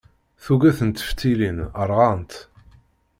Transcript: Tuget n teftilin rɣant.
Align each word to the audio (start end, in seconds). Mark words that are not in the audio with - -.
Tuget 0.43 0.79
n 0.87 0.89
teftilin 0.91 1.59
rɣant. 1.89 2.33